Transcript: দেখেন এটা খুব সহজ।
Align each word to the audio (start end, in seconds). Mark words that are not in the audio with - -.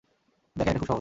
দেখেন 0.55 0.71
এটা 0.71 0.79
খুব 0.79 0.81
সহজ। 0.81 0.89